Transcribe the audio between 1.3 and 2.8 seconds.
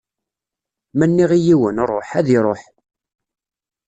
i yiwen: Ṛuḥ, ad iṛuḥ.